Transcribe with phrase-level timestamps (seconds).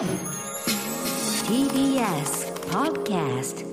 [0.00, 0.08] TBS
[2.70, 3.66] Podcast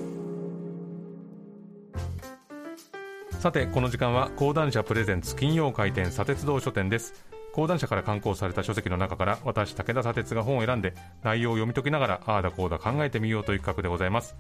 [3.40, 7.14] さてこの時間は講談社プレゼンツ金曜開店砂鉄道書店です。
[7.54, 14.36] 講談社から刊行された書籍の中から私武田砂鉄が本を選んで内容を読み解きながらああだこうだ考えてみようという企画でございます、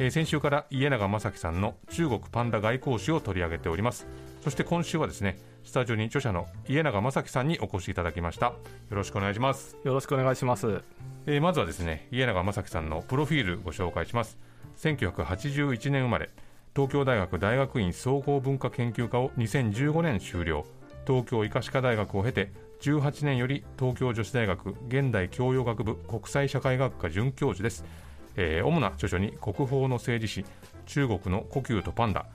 [0.00, 4.06] えー先週から家永正樹さんの中国パンダ外交史を取り上げております。
[4.40, 8.46] そして今週はですねスタジオに著者の家永正樹さんにお越しいただきました。
[8.46, 8.54] よ
[8.92, 9.76] ろしくお願いします。
[9.84, 10.80] よろしくお願いします。
[11.26, 14.38] えーまずはですね家永正樹さんのプロフィールご紹介します。
[14.78, 16.30] 1981年生まれ
[16.74, 20.64] 東京大学大学院総合文化研究科を2015年修了
[21.06, 27.84] 東京医科歯科大学を経て18年より東京女子大学現代教養学部国際社会学科准教授です、
[28.36, 30.44] えー主な著書に国宝の政治史
[30.86, 32.26] 中国の故宮とパンダ、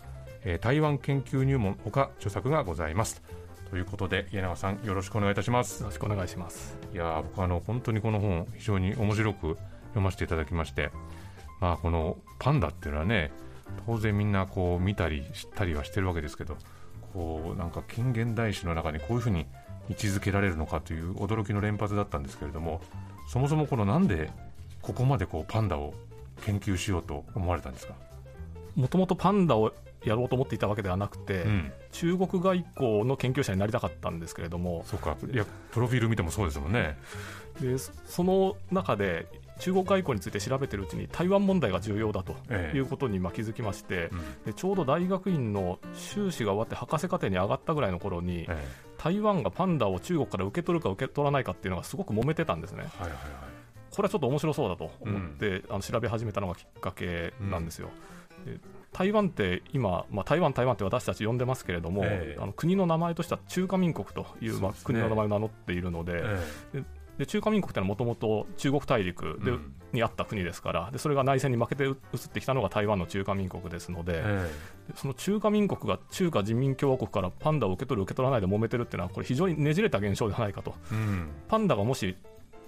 [0.43, 3.21] えー台湾研究入門ほか著作がございます
[3.69, 6.77] ということで家永さんよろしくお願いいたしますよろしくお願いします。
[6.93, 9.57] いやー僕あの本当にこの本非常に面白く
[9.89, 10.91] 読ませていただきまして、
[11.59, 13.31] まあ、このパンダっていうのはね
[13.85, 16.57] 当然みんなこう見たり知ったりはしてるわけですけど
[17.13, 19.45] こうなんか近現代史の中にこういうふうに
[19.89, 22.81] 位置づけられるのかという驚きの連発だったんですけれども
[23.27, 24.29] そもそもこのなんで
[24.85, 25.95] ここまでこうパンダを
[26.45, 27.95] 研究しようと思われたんですか、
[28.75, 35.17] もともとパンダをやろうと思っていたわけではなくて、うん、中国外交の研究者になりたかったんですけれども、そうか。
[35.31, 36.97] いやプロフィール見てもそうですもんね。
[37.59, 42.77] でそその中で中国外交について調べてるうちに台湾問題が重要だとええ。
[42.77, 44.43] いうことにまあ気づきまして、うん。
[44.45, 52.85] でちょうど大学院の修士が終わって博士課程に上がったぐらいの頃に、え台湾がパンダを中国から受け取るか受け取らないかっていうのがすごく揉めてたんですね。
[52.99, 53.54] えはいはいはい
[53.95, 57.89] これはちょっと面白そうだと思って、あの調べ始めたのがきっかけなんですよ。
[58.45, 58.59] で
[58.91, 62.41] 台湾って今、まあ、台湾、台湾って私たち呼んでますけれども、ええ。
[62.41, 66.21] あの国の名前としては中華民国というまあ、国の名前を名乗っているので、
[66.73, 66.83] え
[67.17, 69.73] で中華民国ってのはもともと中国大陸で、うん。
[69.95, 71.95] にあった国ですからで、それが内戦に負けて移っ
[72.31, 74.49] てきたのが台湾の中華民国ですので、え
[74.89, 74.91] え。
[74.91, 80.75] でその中華民国が中華人民共和国からパンダを受け取る、受け取らないで揉めてるっていうのは、これ、非常にねじれた現象ではないかと。
[80.91, 81.29] えうん。
[81.47, 82.17] パンダがもし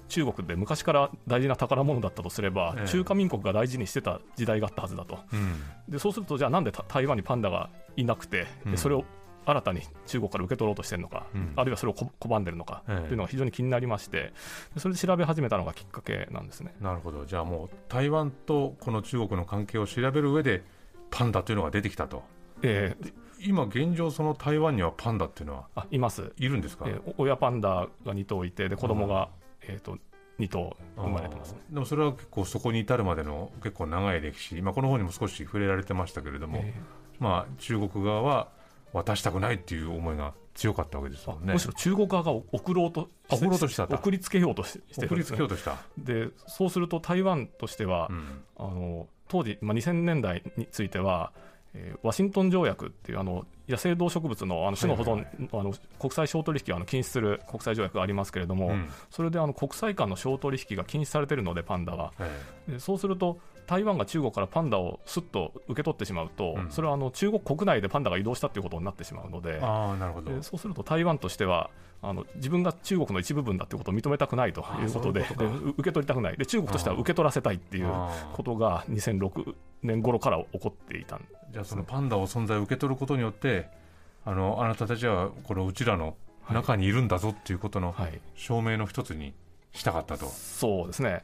[0.08, 2.88] 中国で昔から大事な宝物だったとすれば、ええ。
[2.88, 5.62] 中華民国が大事にしてた時代があったはずだと、うん。
[5.90, 8.72] でそうすると、じゃあなんでた台湾にパンダがいなくて、うん。
[8.72, 9.06] でそれを
[9.46, 11.54] 新たに中国から受け取ろうとしてるのか、うん。
[11.56, 13.08] あるいはそれをこ拒んでるのかええ。
[13.08, 14.34] というのが非常に気になりまして、
[14.74, 16.74] でそれで調べ始めたのがきっかけなんですね。
[16.82, 17.26] なるほど。
[17.26, 20.64] じゃあもう台湾とこの中国の関係を調べる上で
[21.12, 22.24] パンダというのが出てきたと。
[22.62, 29.30] えー今現状その台湾にはパンダっていうのはあいます、いるんですか、えーお親パンダが2頭いて、で子供が、
[29.62, 29.98] えー、と
[30.40, 31.60] 2頭生まれてますね。
[31.72, 36.74] でもそれは結構そこに至るまでの結構長い歴史、まあ、この本にも少し触れられてましたけれども、え
[37.20, 38.50] まあ、中国側は
[38.94, 41.52] 渡したくないっていう思いが強かったわけですーもんね。
[41.52, 43.86] あむしろ中国側が送ろうとあ送ろうとした。
[43.86, 45.08] 送りつけようとししてる。
[45.08, 48.44] 送りつけようとした、でそうすると台湾としては、うん。
[48.58, 51.34] あの当時、まあ、2000年代については、
[51.74, 58.90] えーワシントン条約っていうあの野生動植物のあの種の保存、あの国際商取引をあの禁止する国際条約がありますけれども、うん。
[59.10, 62.14] それであの国際間の商取引が禁止されているので、パンダは。
[62.20, 66.72] えでそうすると台湾が中国からパンダをすっと受け取ってしまうと、うん。
[66.72, 69.58] それはあの中国国内でパンダが移動したということになってしまうので。
[69.58, 70.32] え、ああなるほど。
[70.34, 71.70] でそうすると台湾としては
[72.02, 76.38] あの自分が中国の一部分だということを認めたくないということででう受け取りたくない。
[76.38, 77.88] で中国としては受け取らせたいっていう
[78.34, 83.57] ことが2006年頃から起こっていたんじゃあそのパンダを存在を受け取ることによって
[84.28, 86.18] あのあなたたちはこのうちらの
[86.52, 89.34] 中にいるんだぞっていうことのはい、証明の一つに
[89.72, 90.26] したかったと。
[90.26, 91.24] そうですね。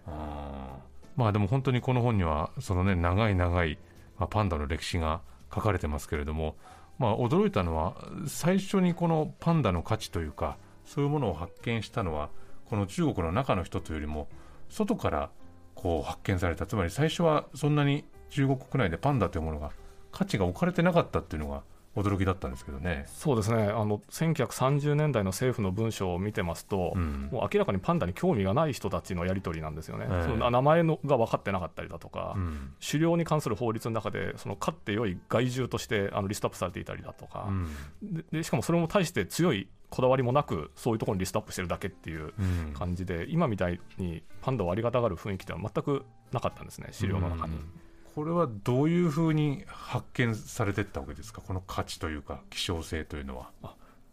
[1.18, 3.78] まあでも本当にこの本にはそのね長い長い、
[4.18, 5.20] まあ、パンダの歴史が
[5.54, 6.56] 書かれてますけれども、
[6.98, 7.94] まあ、驚いたのは
[8.26, 12.30] 最初にこのパンダの価値というかそういうものを発見したのは
[12.70, 14.30] この中国の中の人というよりも
[14.70, 15.30] 外から
[15.76, 16.66] こう発見された。
[16.66, 19.72] つまり最初はそんなに中国国内でパンダというものが
[20.14, 21.64] 価値が置かれてなかったっていうのが
[21.96, 23.06] 驚きだったんですけどね。
[23.08, 23.64] そうですね。
[23.66, 27.30] あの1930年代の政府の文書を見てますと、うん。
[27.32, 30.24] もう明らかにパンダに興味がない人たちのやり取りなんですよね、ええ。
[30.24, 32.74] その名前のが分かってなかったりだとか、うん。
[32.86, 37.68] 狩猟に関する法律の中で、その飼って良い害獣としてあのリストアップされていたりだとか、うん。
[38.02, 42.74] ででしかもそれも対して強いこだわりもなく、そういうところにリストアップしてるだけっていううん。
[42.74, 47.54] 感じで、今みたいにパンダをありがたがる雰囲気ってのは全くなかったんですね、資料の中に。
[47.54, 47.83] うん
[48.16, 53.50] これはどういうふうに発見されていったわけですか、この価値というか、希少性というのは。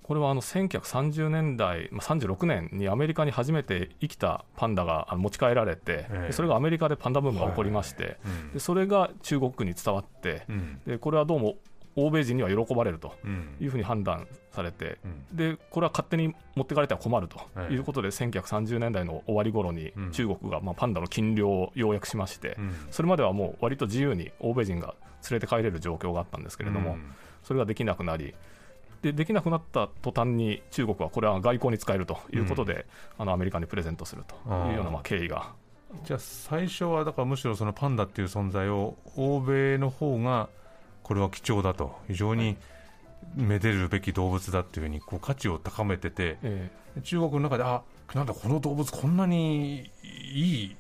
[0.03, 8.53] これはあの1930年代、まあ、36年にアメリカに初めて生きたパンダが持ち帰られて、それがアメリカでパンダブームが起こりまして、うん。
[8.55, 10.81] でそれが中国に伝わって、うん。
[10.85, 11.57] でこれはどうも
[11.97, 13.57] 欧米人には喜ばれるとうん。
[13.61, 15.37] いうふうに判断されて、うん。
[15.37, 20.11] でこれは勝手に持ってかれては困るとはいいうことで、1930年代の終わり頃にうん。
[20.13, 22.75] 中国がまあパンダの禁漁を要約しまして、うん。
[22.91, 24.95] それまではもう割と自由に欧米人が
[25.31, 27.13] 連れて帰れる状況があったんですけれども、うん。
[27.43, 28.35] それができなくなり、
[29.03, 32.87] でできなくなった途端に中国はこれは外交に使えるということで、
[33.19, 34.35] あのアメリカにプレゼントすると
[34.69, 35.53] いうようなまあ経緯が、
[36.05, 40.49] じゃあ最初はだからむしろそのパンダっていう存在を欧米の方が
[41.11, 41.99] これは貴重だと。
[42.07, 42.57] 非常に
[43.35, 46.71] めでるべき動物だっていうふうにこう価値を高めててえ
[47.03, 47.83] 中国の中であ
[48.15, 50.77] なんだこの動物こんなにいい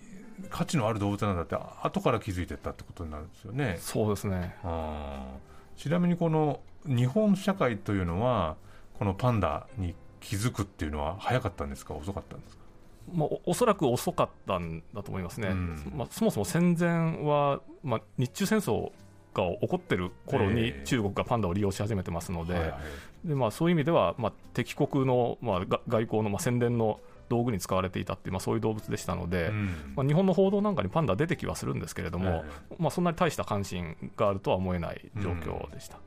[0.49, 3.75] 価値のある動物なんだって後から気づいてったってことになるんですよね。
[3.77, 3.81] ー。
[3.81, 4.55] そうですね、
[5.77, 8.55] ちなみにこの日本社会というのは
[9.00, 11.94] このパンダに気づくっていうのは早かったんですか？
[11.94, 12.62] 遅かったんですか？
[13.12, 15.93] まあ、おおそらく遅かったんだと思いますね、うん。
[15.97, 18.93] まあ、そもそも戦前は、まあ、日中戦争
[19.35, 20.85] が起こってる頃にええ。
[20.85, 22.69] 中国がパンダを利用し始めてますので、はいは
[23.25, 23.29] い。
[23.29, 29.93] でまあ、そういう意味では、まあ、敵国の、まあ、が外交の、まあ、宣伝の道具に使われていたっていう、まあ、そういう動物でしたので、うん。
[29.97, 35.99] まあ、日本の報道なんかにパンダ出てきはするんですけれども、えまあ、そんなに大した関心があるとは思えない状況でした。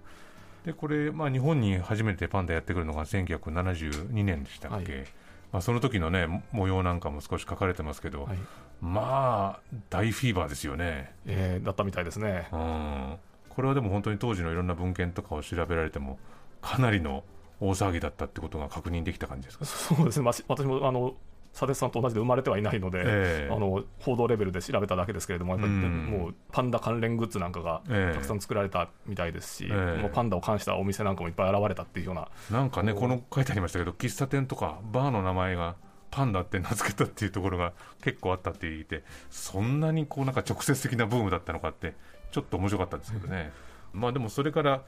[0.66, 5.06] でこれ、まあ、日本に初めてパンダやってくるのが1972年でしたっけ、はい
[5.54, 8.38] まあ、その時のね模様なんかも少し書かれてますけど、はい。
[8.82, 12.50] まあ大フィーバーですよね、えーだったみたいですね。
[12.52, 13.18] うん、
[13.50, 16.18] これはでも本当に当時のいろんな文献とかを調べられても
[16.62, 17.24] かなりの
[17.62, 21.14] 大騒ぎだったってことが確認できた感じですか、そうですね、まあ、し私もあの
[21.54, 23.54] 佐哲さんと同じで生まれてはいないので、ええ。
[23.54, 26.06] あの報道レベルで調べただけですけれども、やっぱり、うん。
[26.06, 28.14] もうパンダ関連グッズなんかがええ。
[28.16, 30.02] たくさん作られたみたいですし、ええ。
[30.02, 32.96] もうパンダを冠したお店なんかもいっぱい現れたっていうような、なんかね、う。
[32.96, 35.76] んこの書いてありましたけど、喫茶店とかバーの名前が
[36.10, 41.94] パンダって名付けたっていうところが結構あったって言って、そんなにこうなんか直接的なブームだったのかって、
[42.32, 43.52] ちょっと面白かったんですけどね。
[43.94, 44.82] まあでもそれから、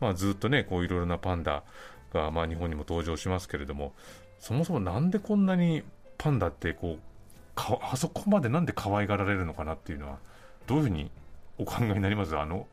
[0.00, 1.62] まあ、ずっとね、こういろいろなパンダ
[2.12, 3.94] がまあ日本にも登場しますけれども、
[4.38, 5.82] そもそもなんでこんなに
[6.22, 7.00] パンダってこう
[7.54, 10.18] かあそこまでなんで可愛がられるのかなっていうのは、
[10.66, 11.10] どういうふうに
[11.56, 12.36] お考えになります？
[12.36, 12.66] あの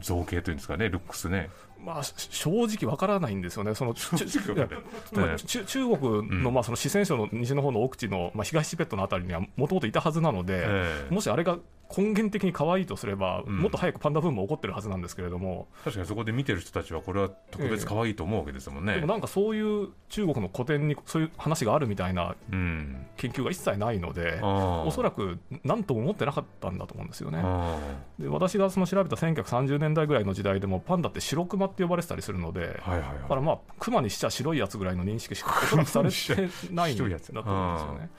[0.00, 1.50] 造形というんですかね、ルックスね。
[1.84, 6.54] まあ、し正直わからないんですよね、その中中国の,、うん。
[6.54, 11.14] まあその四川省の西の方の奥地の、まあ、東チベットのあたりにはもともといたはずなので、ええ。
[11.14, 11.58] もしあれが
[11.96, 13.58] 根源的に可愛いとすれば、うん。
[13.58, 18.94] もっと早くパンダブームも起こってるはずなんですけれども、確かにそこで見てる人たちはこれは特別可愛いと思うわけですもんね。
[18.94, 27.40] でもなんかそういう中国の古典にそういう話があるみたいなうん、研究が一切ないので、おおそらく何とも思ってなかったんだと思うんですよね。
[27.42, 27.78] あ
[28.18, 33.22] で私がその調べた1930年代ぐらいの時代でも、パンダって白熊って呼ばれてたりするので、ーはいはい。
[33.22, 37.04] だからまあ、熊にしちゃ白いやつぐらいの認識しかおそらくされてないんだ
[37.42, 38.10] と思うんですよね。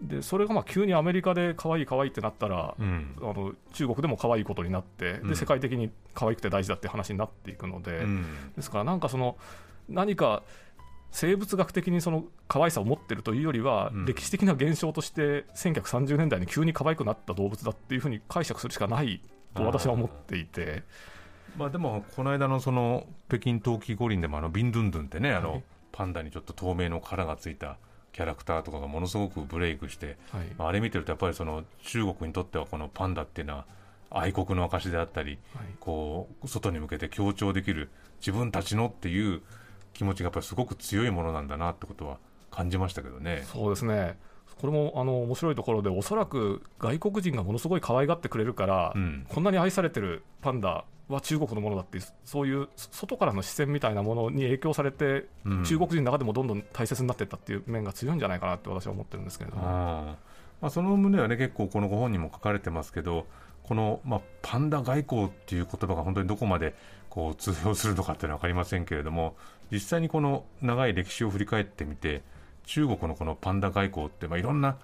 [0.00, 3.16] でそれがまあ急にアメリカで可愛い可愛いってなったら、うん。
[3.20, 5.28] あの中国でも可愛いことになって、うん。
[5.28, 8.24] で世界的に可愛くて大事だって話になっていくので、うん。
[8.56, 9.36] ですからなんかその
[9.88, 10.42] 何か
[11.10, 14.06] 生物学的にその可愛さを持ってるというよりは、うん。
[14.06, 19.20] 歴史的な現象として1930年代に急に可愛くなった動物だっていうふうに解釈するしかない
[19.54, 20.84] と私は思っていて、
[21.56, 27.76] まあでもこの間のその北京冬季五輪でもあのビンドゥンドゥンってねあの、はいパンダにちょっと透明の殻がついた
[28.12, 30.46] キャラクターとかがものすごくブレイクして、はい。
[30.56, 33.64] まああれ見てるとやっぱりその中国にとってはこのパンダっていうのは
[34.10, 35.66] 愛国の証であったりはい。
[35.80, 37.90] こう外に向けて強調できる
[38.20, 39.42] 自分たちのっていう
[39.92, 42.18] 気持ちがやっぱりすごく強いものなんだなってことは
[42.52, 43.44] 感じましたけどね。
[43.50, 44.18] そうですね。
[44.60, 49.26] これもあの面白いところでおそらく外国人がものすごい可愛がってくれるから、うん。
[49.28, 60.16] こんなに愛されてるパンダは中国のものだっていうそういう外からの視線みたいなものに影響されて、うん中国人の中でもどんどん大切になっていったっていう面が強いんじゃないかなって私は思ってるんですけれども。
[60.60, 63.26] まあ、その旨はね結構このご本にも書かれてますけど
[63.62, 66.74] この、まあ、パンダ外交っていう言葉が本当にどこまで
[67.10, 69.36] こう通用するのかっていうのは分かりませんけれども
[69.70, 72.22] 実際にこの長い歴史を振り返ってみて
[72.64, 74.76] 中国のこのパンダ外交って、まあ、いろんな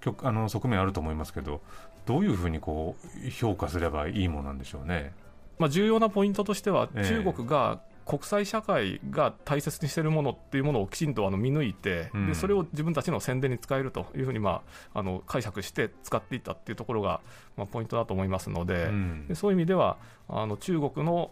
[0.00, 1.60] 局あの側面あると思いますけど
[2.06, 5.12] どういうふうにこう評価すればいいものなんでしょうね？
[5.58, 7.08] まあ、重要なポイントとしては、ええ。
[7.08, 12.26] 中国が国際社会が大切にしているものっていうものをきちんとあの見抜いて、うん。
[12.26, 14.62] でそれを自分たちの宣伝に使えるというふうに、ま
[14.94, 17.20] あ、あの解釈して使っていったっていうところが、
[17.56, 19.28] まあ、ポイントだと思いますので,、うん。
[19.28, 19.98] でそういう意味では
[20.28, 21.30] あの中国の、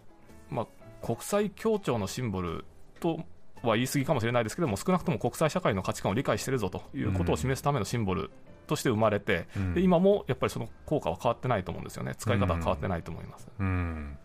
[0.51, 0.67] まあ、
[1.05, 2.65] 国際協調のシンボル
[2.99, 3.21] と
[3.63, 8.29] は言い過ぎかもしれないですけども少なくとも国際社会の価値観を理解しているぞということを示すためのシンボル
[8.67, 9.73] として生まれて、うん。
[9.73, 12.13] で今もやっぱりその効果は変わってないと思うんですよね。
[12.17, 13.47] 使い方は変わってないと思います。
[13.59, 14.17] うん。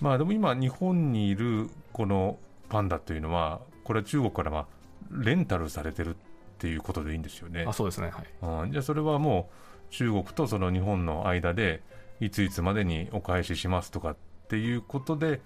[0.00, 4.66] まあでも今日本にいるこのパンダというのはこれは中国からまあ
[5.10, 6.18] レンタルされてるっ
[6.58, 7.64] ていうことでいいんですよね。
[7.66, 7.72] あ。
[7.72, 8.64] そうですね、はい。
[8.64, 8.72] うん。
[8.72, 9.50] じゃあそれはも
[9.90, 11.82] う中国とその日本の間で
[12.20, 14.16] いついつまでにお返ししますとかっ
[14.48, 15.40] ていうことで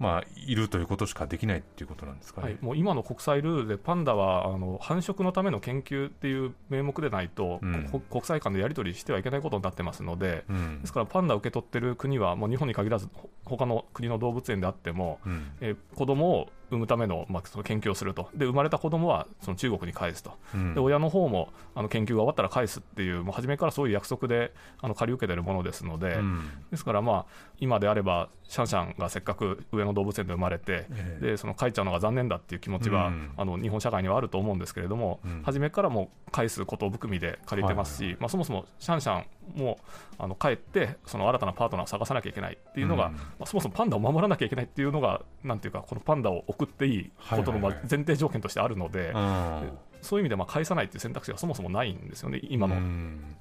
[0.00, 7.88] まあ、いるということしかできないっていうことなんですかね、はい、もう今の国際ルールで、パンダはあの繁殖のための研究っていう名目でないと、うん。
[7.92, 10.80] こ国際間でやり取りしてはいけないことになってますので、うん。
[10.80, 15.52] ですからパンダを受け取ってる国は、もう日本に限らず、ほ他の国の動物園であっても、うん。
[15.60, 27.26] えー子供を産むための,、まあその研究をすると、で生まれた子供はその中国に返すと、うんで親の方もあの研究が終わったら返すっていう、もう初めからそういう約束であの借り受けてるものですので、うんですから、まあ、
[27.58, 30.86] 今であれば、シャンシャンがせっかく上野動物園で生まれて、
[31.20, 39.78] でその帰っちゃうのが残念だっていう気持ちは、うんあの日本社会にはあると思うんですけれども、初めからもう返すことを含みで借りてますし、はいはいまあ、そもそもシャンシャンも
[40.18, 43.12] あの帰って、その新たなパートナーを探さなきゃいけないっていうのが、うん。
[43.14, 47.74] まあ、そもそもパンダを守らなきゃいけないっていうのが、なんていうか、このパンダを送っていいことのまあはいはい。
[47.74, 49.78] はい前提条件としてあるので、うん。
[50.02, 53.36] そういう意味でまあ返さないっていう選択肢がそもそもないんですよね、今の、うん。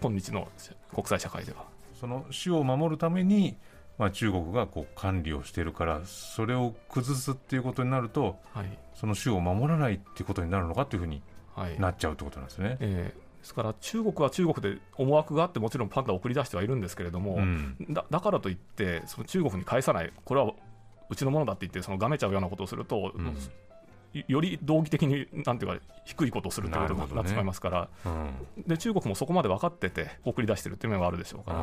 [0.00, 0.48] 今日の
[0.94, 1.64] 国際社会では。
[1.94, 3.56] その種を守るために、
[3.98, 8.78] まあ、中国がこう管理をしているからそれを崩すっていうことになるとはい。
[8.94, 11.22] その種を守らないっていうことになるのかっていうふうに
[11.54, 11.78] はい。
[11.78, 12.76] なっちゃうってことなんですね。
[12.80, 17.76] えーですから中国は中国で思惑があってもちろんパンダを送り出してはいるんですけれども、うん。
[17.90, 20.10] だだからといってその中国に返さない。
[20.24, 20.50] これは
[21.10, 23.26] うちのものだって言ってそのがめちゃうようなことをすると、うん。
[24.14, 28.32] よより道義的になんていうか低いことをするということになってしまいますから、うん。
[28.66, 31.58] で中国もそこまで分かってて送り出してるっていう面はあるでしょうから、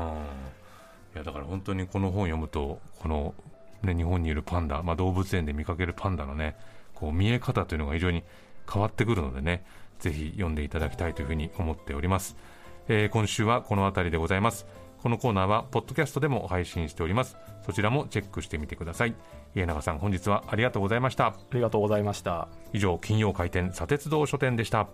[1.16, 3.34] いやだから本当にこの本を読むとこの、
[3.82, 6.56] ね、日本にいるパンダ、まあ、動物園で見かけるパンダのね
[6.94, 8.24] こう見え方というのが非常に
[8.72, 9.64] 変わってくるのでね
[10.00, 12.36] ぜひ読んでいただきたいというふうに思っております、
[12.88, 14.66] えー今週はこの辺りでございます。
[15.02, 17.36] このコーナーはポッドキャストでも配信しております。
[17.66, 19.16] そちらもチェックしてみてください。
[19.56, 21.28] 家永さん本日はありがとうございました。
[21.28, 22.50] ありがとうございました。
[22.72, 24.88] 以上金曜開店砂鉄道書店でした